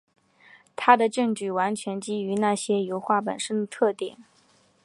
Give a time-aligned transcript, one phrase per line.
[0.75, 4.17] 他的证据完全基于那些油画本身的特点。